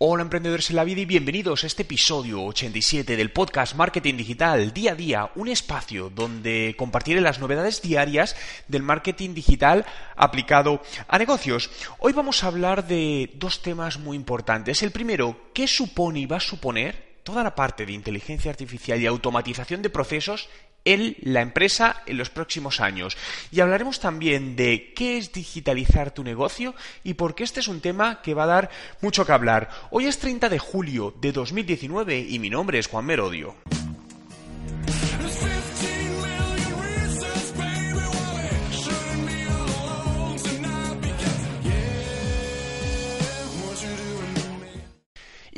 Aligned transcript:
Hola 0.00 0.22
emprendedores 0.22 0.70
en 0.70 0.76
la 0.76 0.84
vida 0.84 1.00
y 1.00 1.06
bienvenidos 1.06 1.64
a 1.64 1.66
este 1.66 1.82
episodio 1.82 2.44
87 2.44 3.16
del 3.16 3.32
podcast 3.32 3.74
Marketing 3.74 4.14
Digital 4.14 4.72
Día 4.72 4.92
a 4.92 4.94
Día, 4.94 5.30
un 5.34 5.48
espacio 5.48 6.08
donde 6.08 6.76
compartiré 6.78 7.20
las 7.20 7.40
novedades 7.40 7.82
diarias 7.82 8.36
del 8.68 8.84
marketing 8.84 9.34
digital 9.34 9.84
aplicado 10.14 10.80
a 11.08 11.18
negocios. 11.18 11.72
Hoy 11.98 12.12
vamos 12.12 12.44
a 12.44 12.46
hablar 12.46 12.86
de 12.86 13.32
dos 13.40 13.60
temas 13.60 13.98
muy 13.98 14.16
importantes. 14.16 14.84
El 14.84 14.92
primero, 14.92 15.36
¿qué 15.52 15.66
supone 15.66 16.20
y 16.20 16.26
va 16.26 16.36
a 16.36 16.40
suponer 16.40 17.07
toda 17.28 17.44
la 17.44 17.54
parte 17.54 17.84
de 17.84 17.92
inteligencia 17.92 18.50
artificial 18.50 18.98
y 19.02 19.06
automatización 19.06 19.82
de 19.82 19.90
procesos 19.90 20.48
en 20.86 21.14
la 21.20 21.42
empresa 21.42 22.02
en 22.06 22.16
los 22.16 22.30
próximos 22.30 22.80
años. 22.80 23.18
Y 23.52 23.60
hablaremos 23.60 24.00
también 24.00 24.56
de 24.56 24.94
qué 24.96 25.18
es 25.18 25.30
digitalizar 25.30 26.14
tu 26.14 26.24
negocio 26.24 26.74
y 27.04 27.14
por 27.14 27.34
qué 27.34 27.44
este 27.44 27.60
es 27.60 27.68
un 27.68 27.82
tema 27.82 28.22
que 28.22 28.32
va 28.32 28.44
a 28.44 28.46
dar 28.46 28.70
mucho 29.02 29.26
que 29.26 29.32
hablar. 29.32 29.68
Hoy 29.90 30.06
es 30.06 30.18
30 30.18 30.48
de 30.48 30.58
julio 30.58 31.12
de 31.20 31.32
2019 31.32 32.18
y 32.18 32.38
mi 32.38 32.48
nombre 32.48 32.78
es 32.78 32.86
Juan 32.86 33.04
Merodio. 33.04 33.56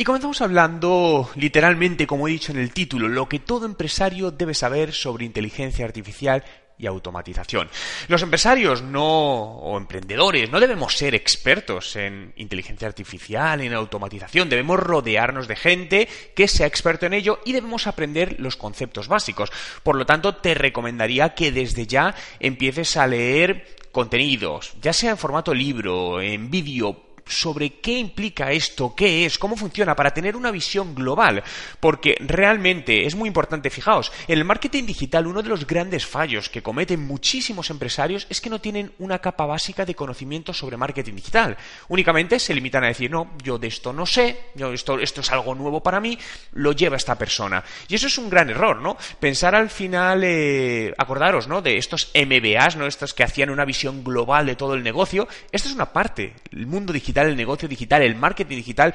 Y 0.01 0.05
comenzamos 0.05 0.41
hablando, 0.41 1.29
literalmente, 1.35 2.07
como 2.07 2.27
he 2.27 2.31
dicho 2.31 2.53
en 2.53 2.59
el 2.59 2.73
título, 2.73 3.07
lo 3.07 3.29
que 3.29 3.39
todo 3.39 3.67
empresario 3.67 4.31
debe 4.31 4.55
saber 4.55 4.95
sobre 4.95 5.27
inteligencia 5.27 5.85
artificial 5.85 6.43
y 6.79 6.87
automatización. 6.87 7.69
Los 8.09 8.23
empresarios 8.23 8.81
no 8.81 9.05
o 9.05 9.77
emprendedores 9.77 10.51
no 10.51 10.59
debemos 10.59 10.97
ser 10.97 11.15
expertos 11.15 11.97
en 11.97 12.33
inteligencia 12.37 12.89
artificial, 12.89 13.61
en 13.61 13.75
automatización, 13.75 14.49
debemos 14.49 14.81
rodearnos 14.81 15.47
de 15.47 15.57
gente 15.57 16.09
que 16.35 16.49
sea 16.49 16.67
experto 16.67 17.05
en 17.05 17.13
ello 17.13 17.41
y 17.45 17.53
debemos 17.53 17.87
aprender 17.87 18.37
los 18.41 18.57
conceptos 18.57 19.07
básicos. 19.07 19.53
Por 19.83 19.97
lo 19.97 20.07
tanto, 20.07 20.37
te 20.37 20.55
recomendaría 20.55 21.35
que 21.35 21.53
desde 21.53 21.87
ya 21.87 22.15
empieces 22.39 22.97
a 22.97 23.07
leer 23.07 23.77
contenidos, 23.93 24.73
ya 24.81 24.95
sea 24.95 25.11
en 25.11 25.19
formato 25.19 25.53
libro, 25.53 26.23
en 26.23 26.51
vídeo, 26.51 27.10
sobre 27.31 27.81
qué 27.81 27.99
implica 27.99 28.53
esto, 28.53 28.95
qué 28.95 29.25
es, 29.25 29.39
cómo 29.39 29.57
funciona, 29.57 29.97
para 29.97 30.13
tener 30.13 30.37
una 30.37 30.51
visión 30.51 30.95
global. 30.95 31.43
Porque 31.81 32.17
realmente 32.21 33.07
es 33.07 33.15
muy 33.15 33.29
importante, 33.29 33.71
fijaos, 33.71 34.13
el 34.29 34.45
marketing 34.45 34.85
digital 34.85 35.27
uno 35.27 35.43
de 35.43 35.49
los 35.49 35.67
grandes 35.67 36.07
fallos 36.07 36.49
que 36.49 36.63
cometen 36.63 37.07
muchísimos 37.07 37.71
empresarios 37.71 38.27
es 38.29 38.41
que 38.41 38.51
no 38.51 38.61
tienen 38.61 38.93
una 38.99 39.19
capa 39.19 39.47
básica 39.47 39.85
de 39.85 39.95
conocimiento 39.95 40.53
sobre 40.53 40.77
marketing 40.77 41.15
digital. 41.15 41.57
Únicamente 41.89 42.39
se 42.39 42.55
limitan 42.55 42.85
a 42.85 42.89
decir, 42.89 43.11
no, 43.11 43.33
yo 43.43 43.59
de 43.59 43.69
esto 43.69 43.93
no 43.93 44.07
sé, 44.07 44.39
yo 44.55 44.73
esto, 44.73 44.99
esto 44.99 45.21
es 45.21 45.31
algo 45.31 45.55
nuevo 45.55 45.83
para 45.83 46.01
mí, 46.01 46.19
lo 46.53 46.73
lleva 46.73 46.97
esta 46.97 47.17
persona. 47.17 47.63
Y 47.89 47.95
eso 47.95 48.07
es 48.07 48.19
un 48.19 48.31
gran 48.31 48.51
error, 48.51 48.81
¿no? 48.81 48.97
Pensar 49.19 49.55
al 49.55 49.71
final, 49.71 50.23
eh, 50.25 50.93
acordaros, 50.99 51.49
¿no? 51.49 51.63
De 51.63 51.77
estos 51.77 52.11
MBAs, 52.15 52.77
¿no? 52.77 52.87
Estos 52.87 53.15
que 53.15 53.25
hacían 53.25 53.51
una 53.51 53.65
visión 53.65 54.05
global 54.05 54.47
de 54.47 54.57
todo 54.57 54.75
el 54.75 54.83
negocio. 54.83 55.29
Esto 55.53 55.69
es 55.69 55.75
una 55.75 55.93
parte. 55.93 56.35
El 56.53 56.67
mundo 56.67 56.93
digital 56.93 57.20
el 57.27 57.37
negocio 57.37 57.69
digital, 57.69 58.03
el 58.03 58.17
marketing 58.17 58.57
digital 58.57 58.95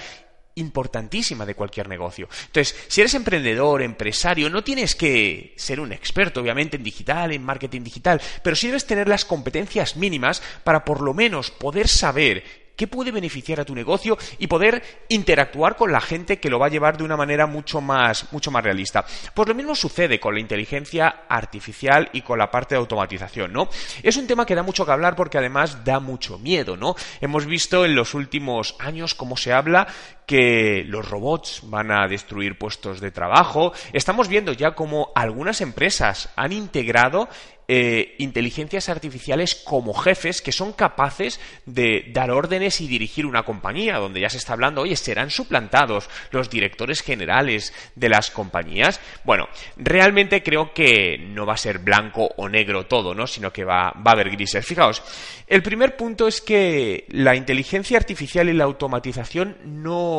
importantísima 0.56 1.46
de 1.46 1.56
cualquier 1.56 1.88
negocio. 1.88 2.28
Entonces, 2.48 2.76
si 2.88 3.02
eres 3.02 3.14
emprendedor, 3.14 3.82
empresario, 3.82 4.50
no 4.50 4.64
tienes 4.64 4.96
que 4.96 5.54
ser 5.58 5.80
un 5.80 5.92
experto, 5.92 6.42
obviamente, 6.42 6.78
en 6.78 6.84
digital, 6.84 7.34
en 7.34 7.44
marketing 7.44 7.82
digital, 7.82 8.22
pero 8.42 8.56
sí 8.56 8.68
debes 8.68 8.88
tener 8.88 9.08
las 9.08 9.26
competencias 9.26 9.98
mínimas 9.98 10.42
para 10.64 10.86
por 10.86 11.02
lo 11.02 11.14
menos 11.14 11.52
poder 11.52 11.88
saber 11.88 12.65
qué 12.76 12.88
puede 12.88 13.12
beneficiar 13.12 13.60
a 13.60 13.66
tu 13.66 13.76
negocio 13.76 14.18
y 14.40 14.48
poder 14.48 14.84
interactuar 15.10 15.76
con 15.76 15.92
la 15.92 16.02
gente 16.02 16.40
que 16.40 16.50
lo 16.50 16.60
va 16.60 16.68
a 16.68 16.70
llevar 16.70 16.98
de 16.98 17.04
una 17.04 17.18
manera 17.18 17.48
mucho 17.48 17.82
más, 17.82 18.32
mucho 18.32 18.52
más 18.52 18.64
realista. 18.64 19.06
Pues 19.34 19.48
lo 19.48 19.56
mismo 19.56 19.76
sucede 19.76 20.20
con 20.20 20.34
la 20.34 20.40
inteligencia 20.40 21.24
artificial 21.30 22.10
y 22.14 22.22
con 22.22 22.40
la 22.40 22.52
parte 22.52 22.76
de 22.76 22.80
automatización, 22.80 23.54
¿no? 23.54 23.70
Es 24.04 24.18
un 24.18 24.28
tema 24.28 24.46
que 24.46 24.56
da 24.56 24.64
mucho 24.64 24.86
que 24.86 24.92
hablar 24.92 25.16
porque 25.16 25.38
además 25.38 25.84
da 25.84 26.00
mucho 26.00 26.38
miedo, 26.38 26.78
¿no? 26.78 26.96
Hemos 27.22 27.46
visto 27.46 27.86
en 27.86 27.96
los 27.96 28.14
últimos 28.14 28.76
años 28.80 29.16
cómo 29.16 29.38
se 29.38 29.54
habla 29.54 29.88
que 30.26 30.84
los 30.88 31.10
robots 31.10 31.62
van 31.64 31.92
a 31.92 32.08
destruir 32.08 32.58
puestos 32.58 33.00
de 33.00 33.12
trabajo. 33.12 33.74
Estamos 33.94 34.28
viendo 34.28 34.54
ya 34.54 34.72
cómo 34.72 35.12
algunas 35.16 35.62
empresas 35.62 36.30
han 36.36 36.52
integrado 36.52 37.30
eh, 37.68 38.14
inteligencias 38.20 38.90
artificiales 38.90 39.56
como 39.56 39.96
jefes 39.96 40.44
que 40.44 40.52
son 40.52 40.72
capaces 40.72 41.40
de 41.66 42.12
dar 42.14 42.30
órdenes 42.30 42.80
y 42.80 42.88
dirigir 42.88 43.26
una 43.26 43.42
compañía, 43.42 43.98
donde 43.98 44.20
ya 44.20 44.30
se 44.30 44.38
está 44.38 44.54
hablando, 44.54 44.82
oye, 44.82 44.96
¿serán 44.96 45.32
suplantados 45.32 46.08
los 46.30 46.52
directores 46.52 47.02
generales 47.02 47.74
de 47.96 48.10
las 48.10 48.30
compañías? 48.30 49.02
Bueno, 49.24 49.48
realmente 49.78 50.44
creo 50.44 50.76
que 50.76 51.18
no 51.18 51.48
va 51.48 51.54
a 51.54 51.58
ser 51.58 51.80
blanco 51.80 52.30
o 52.38 52.48
negro 52.48 52.86
todo, 52.86 53.16
¿no? 53.16 53.26
Sino 53.26 53.52
que 53.52 53.64
va, 53.64 53.92
va 53.94 54.12
a 54.12 54.14
haber 54.14 54.30
grises. 54.30 54.64
Fijaos, 54.64 55.02
el 55.48 55.64
primer 55.64 55.98
punto 55.98 56.28
es 56.28 56.42
que 56.42 57.06
la 57.10 57.36
inteligencia 57.36 57.98
artificial 57.98 58.48
y 58.48 58.54
la 58.54 58.66
automatización 58.66 59.58
no, 59.66 60.15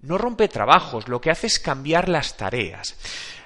no 0.00 0.18
rompe 0.18 0.48
trabajos, 0.48 1.08
lo 1.08 1.20
que 1.20 1.30
hace 1.30 1.46
es 1.46 1.58
cambiar 1.58 2.08
las 2.08 2.36
tareas. 2.36 2.96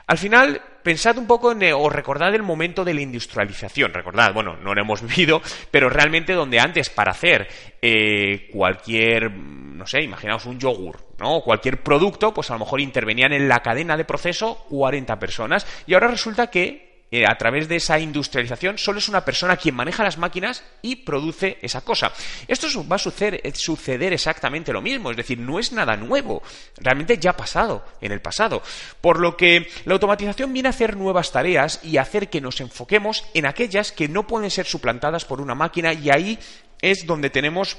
Al 0.06 0.18
final, 0.18 0.60
pensad 0.82 1.18
un 1.18 1.26
poco 1.26 1.52
en, 1.52 1.72
o 1.72 1.88
recordad 1.88 2.34
el 2.34 2.42
momento 2.42 2.84
de 2.84 2.94
la 2.94 3.00
industrialización. 3.00 3.94
Recordad, 3.94 4.34
bueno, 4.34 4.56
no 4.56 4.74
lo 4.74 4.80
hemos 4.80 5.02
vivido, 5.06 5.40
pero 5.70 5.88
realmente 5.88 6.32
donde 6.32 6.58
antes 6.58 6.90
para 6.90 7.12
hacer 7.12 7.46
eh, 7.80 8.48
cualquier, 8.52 9.30
no 9.30 9.86
sé, 9.86 10.02
imaginaos 10.02 10.46
un 10.46 10.58
yogur, 10.58 11.14
¿no? 11.18 11.40
Cualquier 11.42 11.82
producto, 11.82 12.34
pues 12.34 12.50
a 12.50 12.54
lo 12.54 12.60
mejor 12.60 12.80
intervenían 12.80 13.32
en 13.32 13.48
la 13.48 13.60
cadena 13.60 13.96
de 13.96 14.04
proceso 14.04 14.64
40 14.68 15.18
personas. 15.18 15.66
Y 15.86 15.94
ahora 15.94 16.08
resulta 16.08 16.48
que 16.48 16.89
eh, 17.10 17.24
a 17.26 17.36
través 17.36 17.68
de 17.68 17.76
esa 17.76 17.98
industrialización, 17.98 18.78
solo 18.78 18.98
es 18.98 19.08
una 19.08 19.24
persona 19.24 19.56
quien 19.56 19.74
maneja 19.74 20.04
las 20.04 20.18
máquinas 20.18 20.62
y 20.80 20.96
produce 20.96 21.58
esa 21.60 21.80
cosa. 21.80 22.12
Esto 22.46 22.68
va 22.86 22.96
a 22.96 23.00
suceder, 23.00 23.40
eh, 23.42 23.52
suceder 23.54 24.12
exactamente 24.12 24.72
lo 24.72 24.80
mismo, 24.80 25.10
es 25.10 25.16
decir, 25.16 25.38
no 25.38 25.58
es 25.58 25.72
nada 25.72 25.96
nuevo, 25.96 26.42
realmente 26.76 27.18
ya 27.18 27.30
ha 27.30 27.36
pasado 27.36 27.84
en 28.00 28.12
el 28.12 28.20
pasado. 28.20 28.62
Por 29.00 29.18
lo 29.18 29.36
que 29.36 29.68
la 29.86 29.94
automatización 29.94 30.52
viene 30.52 30.68
a 30.68 30.70
hacer 30.70 30.96
nuevas 30.96 31.32
tareas 31.32 31.80
y 31.82 31.96
hacer 31.96 32.30
que 32.30 32.40
nos 32.40 32.60
enfoquemos 32.60 33.24
en 33.34 33.46
aquellas 33.46 33.92
que 33.92 34.08
no 34.08 34.26
pueden 34.26 34.50
ser 34.50 34.66
suplantadas 34.66 35.24
por 35.24 35.40
una 35.40 35.54
máquina 35.54 35.92
y 35.92 36.10
ahí 36.10 36.38
es 36.80 37.06
donde 37.06 37.30
tenemos 37.30 37.76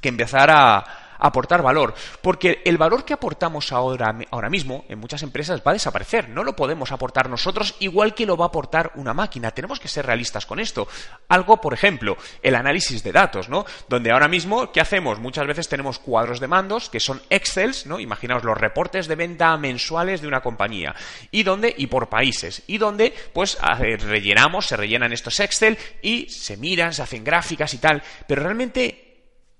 que 0.00 0.08
empezar 0.08 0.50
a, 0.50 1.01
aportar 1.22 1.62
valor, 1.62 1.94
porque 2.20 2.60
el 2.64 2.76
valor 2.76 3.04
que 3.04 3.14
aportamos 3.14 3.72
ahora, 3.72 4.14
ahora 4.30 4.50
mismo 4.50 4.84
en 4.88 4.98
muchas 4.98 5.22
empresas 5.22 5.62
va 5.66 5.70
a 5.70 5.74
desaparecer, 5.74 6.28
no 6.28 6.44
lo 6.44 6.56
podemos 6.56 6.92
aportar 6.92 7.30
nosotros 7.30 7.76
igual 7.80 8.14
que 8.14 8.26
lo 8.26 8.36
va 8.36 8.46
a 8.46 8.48
aportar 8.48 8.92
una 8.96 9.14
máquina, 9.14 9.52
tenemos 9.52 9.80
que 9.80 9.88
ser 9.88 10.06
realistas 10.06 10.46
con 10.46 10.58
esto. 10.58 10.88
Algo, 11.28 11.60
por 11.60 11.74
ejemplo, 11.74 12.16
el 12.42 12.54
análisis 12.54 13.02
de 13.02 13.12
datos, 13.12 13.48
¿no? 13.48 13.64
Donde 13.88 14.10
ahora 14.10 14.28
mismo, 14.28 14.72
¿qué 14.72 14.80
hacemos? 14.80 15.20
Muchas 15.20 15.46
veces 15.46 15.68
tenemos 15.68 15.98
cuadros 15.98 16.40
de 16.40 16.48
mandos 16.48 16.88
que 16.88 17.00
son 17.00 17.22
Excels, 17.30 17.86
¿no? 17.86 18.00
Imaginaos 18.00 18.44
los 18.44 18.58
reportes 18.58 19.06
de 19.06 19.16
venta 19.16 19.56
mensuales 19.56 20.20
de 20.20 20.28
una 20.28 20.40
compañía, 20.40 20.94
y 21.30 21.42
donde, 21.42 21.74
y 21.76 21.86
por 21.86 22.08
países, 22.08 22.62
y 22.66 22.78
donde, 22.78 23.14
pues, 23.32 23.58
rellenamos, 23.60 24.66
se 24.66 24.76
rellenan 24.76 25.12
estos 25.12 25.38
Excel 25.40 25.78
y 26.02 26.28
se 26.28 26.56
miran, 26.56 26.92
se 26.92 27.02
hacen 27.02 27.24
gráficas 27.24 27.72
y 27.74 27.78
tal, 27.78 28.02
pero 28.26 28.42
realmente 28.42 29.11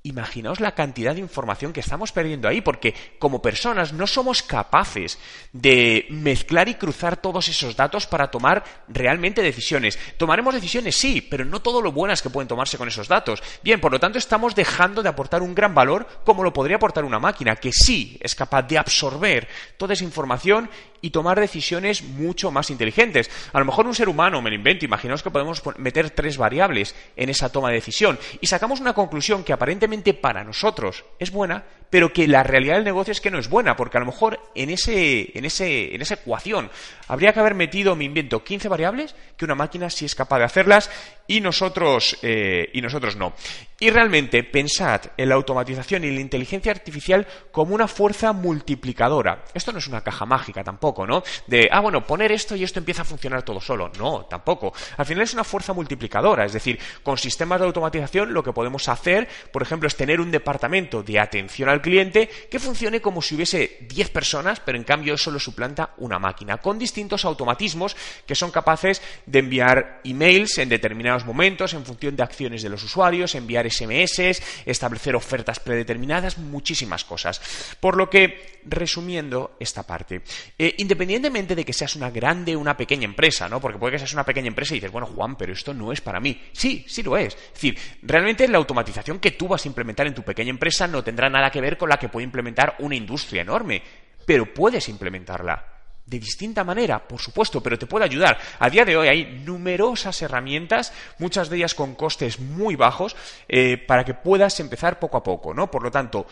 Imaginaos 0.05 0.59
la 0.59 0.75
cantidad 0.75 1.15
de 1.15 1.21
información 1.21 1.73
que 1.73 1.79
estamos 1.79 2.11
perdiendo 2.11 2.49
ahí, 2.49 2.61
porque 2.61 2.93
como 3.21 3.41
personas 3.41 3.93
no 3.93 4.09
somos 4.09 4.43
capaces 4.43 5.17
de 5.53 6.07
mezclar 6.11 6.69
y 6.69 6.75
cruzar 6.75 7.17
todos 7.19 7.47
esos 7.47 7.77
datos 7.77 8.09
para 8.09 8.29
tomar 8.29 8.65
realmente 8.89 9.43
decisiones. 9.43 9.97
Tomaremos 10.17 10.55
decisiones, 10.55 10.97
sí, 10.97 11.21
pero 11.21 11.45
no 11.45 11.63
todo 11.63 11.81
lo 11.81 11.93
buenas 11.93 12.21
que 12.21 12.31
pueden 12.31 12.49
tomarse 12.49 12.79
con 12.79 12.89
esos 12.89 13.07
datos. 13.07 13.41
Bien, 13.63 13.81
por 13.81 13.93
lo 13.93 14.01
tanto, 14.01 14.19
estamos 14.19 14.57
dejando 14.57 15.05
de 15.05 15.09
aportar 15.09 15.41
un 15.41 15.55
gran 15.55 15.73
valor 15.73 16.09
como 16.25 16.43
lo 16.43 16.53
podría 16.53 16.77
aportar 16.77 17.05
una 17.05 17.21
máquina, 17.21 17.55
que 17.55 17.71
sí 17.73 18.19
es 18.21 18.35
capaz 18.35 18.63
de 18.63 18.79
absorber 18.79 19.47
toda 19.77 19.95
esa 19.95 20.03
información 20.03 20.69
y 21.03 21.11
tomar 21.11 21.39
decisiones 21.39 22.03
mucho 22.03 22.51
más 22.51 22.71
inteligentes. 22.71 23.31
A 23.53 23.59
lo 23.59 23.67
mejor 23.67 23.87
un 23.87 23.95
ser 23.95 24.09
humano, 24.09 24.41
me 24.41 24.49
lo 24.49 24.57
invento, 24.57 24.87
imaginaos 24.87 25.23
que 25.23 25.31
podemos 25.31 25.63
meter 25.77 26.11
tres 26.11 26.39
variables 26.39 26.95
en 27.17 27.29
esa 27.29 27.53
toma 27.53 27.69
de 27.69 27.75
decisión 27.75 28.19
y 28.41 28.47
sacamos 28.47 28.81
una 28.81 28.95
conclusión 28.95 29.45
que 29.45 29.53
aparentemente 29.53 30.15
para 30.15 30.45
nosotros 30.45 31.05
es 31.19 31.31
buena, 31.31 31.65
pero 31.93 32.11
que 32.11 32.27
la 32.27 32.43
realidad 32.43 32.77
del 32.77 32.85
negocio 32.85 33.13
es 33.13 33.21
que 33.21 33.31
no 33.31 33.39
es 33.39 33.51
buena, 33.51 33.77
porque 33.77 33.99
a 33.99 34.01
lo 34.01 34.07
mejor 34.07 34.41
en, 34.55 34.71
ese, 34.71 35.31
en, 35.35 35.45
ese, 35.45 35.95
en 35.95 36.01
esa 36.01 36.15
ecuación 36.15 36.71
habría 37.07 37.35
que 37.35 37.41
haber 37.41 37.55
metido, 37.55 37.95
me 37.95 38.05
invento, 38.05 38.43
15 38.43 38.71
variables, 38.71 39.15
que 39.37 39.45
una 39.45 39.55
máquina 39.55 39.91
sí 39.91 40.07
es 40.07 40.15
capaz 40.15 40.39
de 40.39 40.45
hacerlas 40.45 40.91
y 41.27 41.43
nosotros, 41.43 42.17
eh, 42.23 42.71
y 42.73 42.81
nosotros 42.81 43.17
no. 43.17 43.35
Y 43.79 43.91
realmente 43.91 44.43
pensad 44.45 45.03
en 45.17 45.29
la 45.29 45.35
automatización 45.35 46.05
y 46.05 46.11
la 46.11 46.21
inteligencia 46.21 46.73
artificial 46.73 47.27
como 47.51 47.75
una 47.75 47.89
fuerza 47.89 48.33
multiplicadora. 48.33 49.45
Esto 49.53 49.73
no 49.73 49.79
es 49.79 49.89
una 49.89 50.03
caja 50.03 50.25
mágica 50.25 50.63
tampoco, 50.63 51.07
¿no? 51.07 51.23
De, 51.47 51.69
ah, 51.71 51.81
bueno, 51.81 52.07
poner 52.07 52.33
esto 52.33 52.55
y 52.57 52.65
esto 52.65 52.79
empieza 52.79 53.03
a 53.03 53.05
funcionar 53.05 53.43
todo 53.43 53.61
solo. 53.61 53.91
No, 53.99 54.25
tampoco. 54.25 54.73
Al 54.97 55.05
final 55.05 55.25
es 55.25 55.35
una 55.35 55.45
fuerza 55.45 55.73
multiplicadora. 55.73 56.45
Es 56.47 56.53
decir, 56.53 56.79
con 57.03 57.19
sistemas 57.19 57.61
de 57.61 57.67
automatización 57.67 58.33
lo 58.33 58.43
que 58.43 58.53
podemos 58.53 58.89
hacer, 58.89 59.29
por 59.53 59.63
ejemplo, 59.63 59.89
es 59.89 59.97
tener 59.97 60.21
un 60.21 60.31
departamento 60.31 61.03
de 61.03 61.19
atención 61.19 61.69
al 61.69 61.82
cliente 61.83 62.31
que 62.51 62.59
funcione 62.59 63.01
como 63.01 63.21
si 63.21 63.35
hubiese 63.35 63.79
10 63.89 64.11
personas, 64.11 64.61
pero 64.61 64.79
en 64.79 64.85
cambio 64.85 65.19
solo 65.19 65.39
suplanta 65.39 65.95
una 65.99 66.19
máquina, 66.19 66.59
con 66.59 66.79
distintos 66.79 67.25
automatismos 67.25 67.97
que 68.27 68.35
son 68.35 68.51
capaces 68.51 69.03
de 69.27 69.39
enviar 69.41 70.01
emails 70.05 70.59
en 70.59 70.69
determinados 70.69 71.27
momentos 71.27 71.75
en 71.75 71.85
función 71.85 72.17
de 72.17 72.23
acciones 72.23 72.63
de 72.63 72.69
los 72.69 72.83
usuarios, 72.83 73.35
enviar 73.35 73.71
SMS, 73.71 74.41
establecer 74.65 75.15
ofertas 75.15 75.61
predeterminadas, 75.61 76.39
muchísimas 76.39 77.05
cosas. 77.05 77.41
Por 77.81 77.97
lo 77.97 78.09
que, 78.09 78.61
resumiendo 78.65 79.57
esta 79.59 79.83
parte, 79.83 80.23
eh, 80.59 80.75
independientemente 80.79 81.55
de 81.55 81.65
que 81.65 81.73
seas 81.73 81.97
una 81.97 82.11
grande 82.11 82.57
o 82.57 82.61
una 82.61 82.77
pequeña 82.77 83.05
empresa, 83.05 83.49
¿no? 83.49 83.61
Porque 83.61 83.79
puede 83.79 83.93
que 83.93 83.99
seas 83.99 84.13
una 84.13 84.25
pequeña 84.25 84.49
empresa 84.49 84.75
y 84.75 84.79
dices, 84.79 84.93
bueno, 84.93 85.07
Juan, 85.07 85.37
pero 85.37 85.53
esto 85.53 85.75
no 85.75 85.93
es 85.93 86.01
para 86.01 86.21
mí. 86.21 86.41
Sí, 86.53 86.85
sí 86.89 87.03
lo 87.03 87.17
es. 87.17 87.35
Es 87.35 87.53
decir, 87.55 87.79
realmente 88.03 88.47
la 88.49 88.59
automatización 88.59 89.19
que 89.19 89.33
tú 89.33 89.49
vas 89.49 89.65
a 89.65 89.69
implementar 89.69 90.07
en 90.07 90.15
tu 90.15 90.23
pequeña 90.23 90.51
empresa 90.51 90.87
no 90.87 91.03
tendrá 91.03 91.29
nada 91.29 91.51
que 91.51 91.61
ver 91.61 91.72
con 91.77 91.89
la 91.89 91.99
que 91.99 92.09
puede 92.09 92.25
implementar 92.25 92.77
una 92.79 92.95
industria 92.95 93.43
enorme, 93.43 93.83
pero 94.27 94.53
puedes 94.53 94.89
implementarla 94.89 95.73
de 96.07 96.19
distinta 96.19 96.65
manera, 96.65 97.07
por 97.07 97.21
supuesto, 97.21 97.63
pero 97.63 97.79
te 97.79 97.87
puede 97.87 98.05
ayudar. 98.05 98.39
A 98.59 98.69
día 98.69 98.85
de 98.85 98.97
hoy 98.97 99.09
hay 99.09 99.43
numerosas 99.45 100.21
herramientas, 100.23 100.93
muchas 101.19 101.49
de 101.49 101.57
ellas 101.57 101.75
con 101.75 101.95
costes 101.95 102.39
muy 102.39 102.77
bajos, 102.77 103.17
eh, 103.49 103.79
para 103.79 104.05
que 104.05 104.15
puedas 104.15 104.59
empezar 104.61 104.99
poco 104.99 105.17
a 105.17 105.23
poco, 105.23 105.55
¿no? 105.55 105.71
Por 105.71 105.83
lo 105.83 105.91
tanto, 105.91 106.27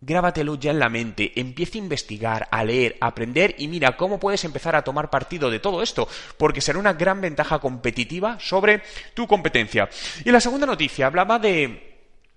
grábatelo 0.00 0.56
ya 0.56 0.72
en 0.72 0.78
la 0.78 0.88
mente, 0.88 1.32
empieza 1.36 1.78
a 1.78 1.82
investigar, 1.82 2.48
a 2.50 2.64
leer, 2.64 2.96
a 3.00 3.06
aprender 3.06 3.54
y 3.58 3.68
mira 3.68 3.96
cómo 3.96 4.20
puedes 4.20 4.44
empezar 4.44 4.76
a 4.76 4.82
tomar 4.82 5.08
partido 5.08 5.50
de 5.50 5.60
todo 5.60 5.82
esto, 5.82 6.06
porque 6.36 6.60
será 6.60 6.78
una 6.78 6.92
gran 6.92 7.20
ventaja 7.20 7.58
competitiva 7.58 8.38
sobre 8.40 8.82
tu 9.14 9.26
competencia. 9.26 9.88
Y 10.24 10.30
la 10.30 10.40
segunda 10.40 10.66
noticia 10.66 11.06
hablaba 11.06 11.38
de 11.38 11.93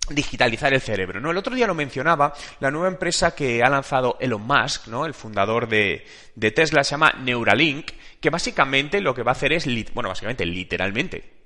digitalizar 0.10 0.74
el 0.74 0.82
cerebro. 0.82 1.20
¿no? 1.20 1.32
El 1.32 1.38
otro 1.38 1.56
día 1.56 1.68
lo 1.68 1.76
mencionaba, 1.76 2.34
la 2.60 2.72
nueva 2.72 2.88
empresa 2.88 3.36
que 3.36 3.64
ha 3.64 3.70
lanzado 3.70 4.18
Elon 4.20 4.42
Musk, 4.42 4.88
¿no? 4.88 5.06
el 5.06 5.14
fundador 5.14 5.68
de, 5.68 6.06
de 6.36 6.52
Tesla, 6.52 6.84
se 6.84 6.92
llama 6.92 7.14
Neuralink, 7.20 7.92
que 8.20 8.30
básicamente 8.30 9.02
lo 9.02 9.14
que 9.14 9.24
va 9.24 9.32
a 9.32 9.34
hacer 9.34 9.54
es, 9.54 9.66
bueno, 9.94 10.10
básicamente, 10.10 10.46
literalmente, 10.46 11.37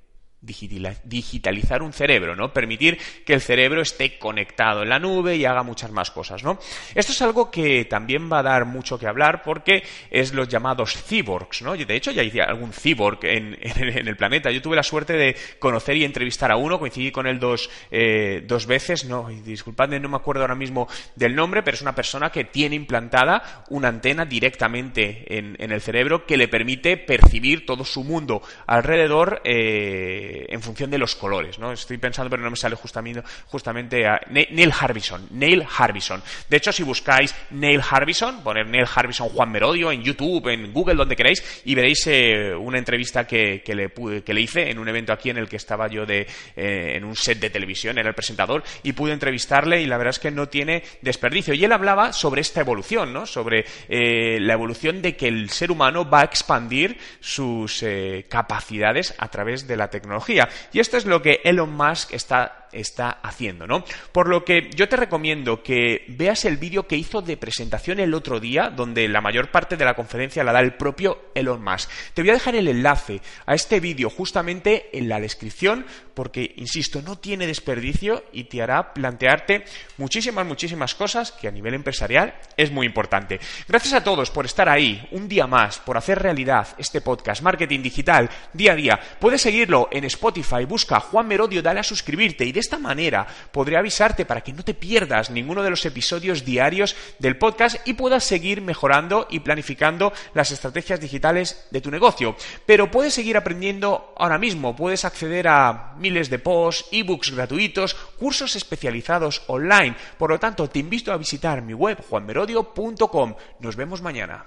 digitalizar 0.42 1.82
un 1.82 1.92
cerebro, 1.92 2.34
¿no? 2.34 2.52
Permitir 2.52 2.98
que 3.24 3.34
el 3.34 3.40
cerebro 3.40 3.80
esté 3.80 4.18
conectado 4.18 4.82
en 4.82 4.88
la 4.88 4.98
nube 4.98 5.36
y 5.36 5.44
haga 5.44 5.62
muchas 5.62 5.92
más 5.92 6.10
cosas, 6.10 6.42
¿no? 6.42 6.58
Esto 6.94 7.12
es 7.12 7.22
algo 7.22 7.50
que 7.50 7.84
también 7.84 8.30
va 8.30 8.40
a 8.40 8.42
dar 8.42 8.64
mucho 8.64 8.98
que 8.98 9.06
hablar 9.06 9.42
porque 9.42 9.84
es 10.10 10.34
los 10.34 10.48
llamados 10.48 10.96
cyborgs, 10.96 11.62
¿no? 11.62 11.76
De 11.76 11.94
hecho, 11.94 12.10
ya 12.10 12.22
hay 12.22 12.40
algún 12.40 12.72
cyborg 12.72 13.24
en, 13.24 13.56
el 13.62 14.16
planeta. 14.16 14.50
Yo 14.50 14.60
tuve 14.60 14.76
la 14.76 14.82
suerte 14.82 15.12
de 15.14 15.36
conocer 15.58 15.96
y 15.96 16.04
entrevistar 16.04 16.50
a 16.50 16.56
uno, 16.56 16.78
coincidí 16.78 17.12
con 17.12 17.26
él 17.26 17.38
dos, 17.38 17.70
eh, 17.90 18.42
dos 18.44 18.66
veces, 18.66 19.04
no, 19.04 19.28
disculpadme, 19.28 20.00
no 20.00 20.08
me 20.08 20.16
acuerdo 20.16 20.42
ahora 20.42 20.56
mismo 20.56 20.88
del 21.14 21.36
nombre, 21.36 21.62
pero 21.62 21.76
es 21.76 21.82
una 21.82 21.94
persona 21.94 22.30
que 22.30 22.44
tiene 22.44 22.74
implantada 22.74 23.64
una 23.70 23.88
antena 23.88 24.24
directamente 24.24 25.38
en, 25.38 25.56
el 25.58 25.80
cerebro 25.80 26.26
que 26.26 26.36
le 26.36 26.48
permite 26.48 26.96
percibir 26.96 27.64
todo 27.64 27.84
su 27.84 28.04
mundo 28.04 28.42
alrededor 28.66 29.40
eh, 29.44 30.31
en 30.48 30.62
función 30.62 30.90
de 30.90 30.98
los 30.98 31.14
colores, 31.14 31.58
¿no? 31.58 31.72
Estoy 31.72 31.98
pensando, 31.98 32.30
pero 32.30 32.42
no 32.42 32.50
me 32.50 32.56
sale 32.56 32.76
justamente, 32.76 33.22
justamente 33.46 34.06
a 34.06 34.20
Neil 34.30 34.72
Harbison, 34.78 35.28
Neil 35.30 35.64
Harbison. 35.78 36.22
De 36.48 36.56
hecho, 36.56 36.72
si 36.72 36.82
buscáis 36.82 37.34
Neil 37.50 37.80
Harbison, 37.88 38.42
poner 38.42 38.66
Neil 38.66 38.86
Harbison 38.92 39.28
Juan 39.28 39.50
Merodio 39.50 39.92
en 39.92 40.02
YouTube, 40.02 40.48
en 40.48 40.72
Google, 40.72 40.94
donde 40.94 41.16
queráis, 41.16 41.62
y 41.64 41.74
veréis 41.74 42.06
eh, 42.06 42.54
una 42.54 42.78
entrevista 42.78 43.26
que, 43.26 43.62
le, 43.66 44.22
que 44.22 44.34
le 44.34 44.40
hice 44.40 44.70
en 44.70 44.78
un 44.78 44.88
evento 44.88 45.12
aquí 45.12 45.30
en 45.30 45.38
el 45.38 45.48
que 45.48 45.56
estaba 45.56 45.88
yo 45.88 46.06
de, 46.06 46.26
eh, 46.56 46.92
en 46.96 47.04
un 47.04 47.16
set 47.16 47.38
de 47.38 47.50
televisión, 47.50 47.98
era 47.98 48.08
el 48.08 48.14
presentador, 48.14 48.62
y 48.82 48.92
pude 48.92 49.12
entrevistarle 49.12 49.82
y 49.82 49.86
la 49.86 49.98
verdad 49.98 50.10
es 50.10 50.18
que 50.18 50.30
no 50.30 50.48
tiene 50.48 50.82
desperdicio. 51.00 51.54
Y 51.54 51.64
él 51.64 51.72
hablaba 51.72 52.12
sobre 52.12 52.40
esta 52.40 52.60
evolución, 52.60 53.12
¿no? 53.12 53.26
Sobre 53.26 53.64
eh, 53.88 54.38
la 54.40 54.54
evolución 54.54 55.02
de 55.02 55.16
que 55.16 55.28
el 55.28 55.50
ser 55.50 55.70
humano 55.70 56.08
va 56.08 56.20
a 56.20 56.24
expandir 56.24 56.98
sus 57.20 57.84
capacidades 58.28 59.14
a 59.18 59.28
través 59.28 59.66
de 59.66 59.76
la 59.76 59.90
y 60.28 60.80
esto 60.80 60.96
es 60.96 61.06
lo 61.06 61.22
que 61.22 61.40
Elon 61.44 61.74
Musk 61.74 62.12
está 62.12 62.61
está 62.72 63.10
haciendo, 63.10 63.66
¿no? 63.66 63.84
Por 64.12 64.28
lo 64.28 64.44
que 64.44 64.70
yo 64.74 64.88
te 64.88 64.96
recomiendo 64.96 65.62
que 65.62 66.04
veas 66.08 66.44
el 66.44 66.56
vídeo 66.56 66.86
que 66.86 66.96
hizo 66.96 67.22
de 67.22 67.36
presentación 67.36 68.00
el 68.00 68.14
otro 68.14 68.40
día, 68.40 68.70
donde 68.70 69.08
la 69.08 69.20
mayor 69.20 69.50
parte 69.50 69.76
de 69.76 69.84
la 69.84 69.94
conferencia 69.94 70.44
la 70.44 70.52
da 70.52 70.60
el 70.60 70.74
propio 70.74 71.30
Elon 71.34 71.62
Musk. 71.62 71.90
Te 72.14 72.22
voy 72.22 72.30
a 72.30 72.34
dejar 72.34 72.54
el 72.54 72.68
enlace 72.68 73.20
a 73.46 73.54
este 73.54 73.80
vídeo 73.80 74.10
justamente 74.10 74.90
en 74.96 75.08
la 75.08 75.20
descripción, 75.20 75.86
porque, 76.14 76.54
insisto, 76.56 77.02
no 77.02 77.18
tiene 77.18 77.46
desperdicio 77.46 78.24
y 78.32 78.44
te 78.44 78.62
hará 78.62 78.92
plantearte 78.92 79.64
muchísimas, 79.96 80.46
muchísimas 80.46 80.94
cosas 80.94 81.32
que 81.32 81.48
a 81.48 81.50
nivel 81.50 81.74
empresarial 81.74 82.34
es 82.56 82.70
muy 82.70 82.86
importante. 82.86 83.40
Gracias 83.68 83.94
a 83.94 84.04
todos 84.04 84.30
por 84.30 84.44
estar 84.44 84.68
ahí 84.68 85.08
un 85.12 85.28
día 85.28 85.46
más, 85.46 85.78
por 85.78 85.96
hacer 85.96 86.20
realidad 86.20 86.68
este 86.78 87.00
podcast 87.00 87.42
Marketing 87.42 87.80
Digital 87.80 88.30
día 88.52 88.72
a 88.72 88.76
día. 88.76 89.00
Puedes 89.20 89.42
seguirlo 89.42 89.88
en 89.90 90.04
Spotify, 90.04 90.64
busca 90.66 91.00
Juan 91.00 91.26
Merodio, 91.26 91.62
dale 91.62 91.80
a 91.80 91.84
suscribirte 91.84 92.44
y 92.44 92.52
de 92.52 92.60
esta 92.62 92.78
manera 92.78 93.26
podré 93.52 93.76
avisarte 93.76 94.24
para 94.24 94.40
que 94.40 94.52
no 94.52 94.64
te 94.64 94.72
pierdas 94.72 95.30
ninguno 95.30 95.62
de 95.62 95.70
los 95.70 95.84
episodios 95.84 96.44
diarios 96.44 96.96
del 97.18 97.36
podcast 97.36 97.76
y 97.86 97.94
puedas 97.94 98.24
seguir 98.24 98.62
mejorando 98.62 99.26
y 99.30 99.40
planificando 99.40 100.12
las 100.32 100.50
estrategias 100.50 101.00
digitales 101.00 101.66
de 101.70 101.80
tu 101.80 101.90
negocio. 101.90 102.36
Pero 102.64 102.90
puedes 102.90 103.12
seguir 103.12 103.36
aprendiendo 103.36 104.14
ahora 104.16 104.38
mismo, 104.38 104.74
puedes 104.74 105.04
acceder 105.04 105.48
a 105.48 105.94
miles 105.98 106.30
de 106.30 106.38
posts, 106.38 106.86
ebooks 106.90 107.32
gratuitos, 107.32 107.94
cursos 108.18 108.56
especializados 108.56 109.42
online. 109.48 109.96
Por 110.16 110.30
lo 110.30 110.38
tanto, 110.38 110.70
te 110.70 110.78
invito 110.78 111.12
a 111.12 111.18
visitar 111.18 111.62
mi 111.62 111.74
web 111.74 111.98
juanmerodio.com. 112.08 113.34
Nos 113.60 113.76
vemos 113.76 114.00
mañana. 114.00 114.46